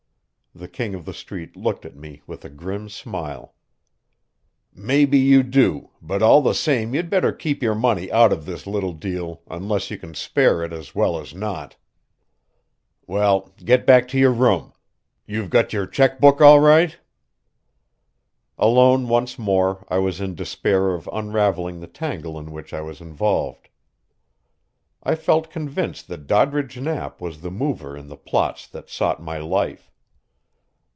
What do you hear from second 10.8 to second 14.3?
well as not. Well, get back to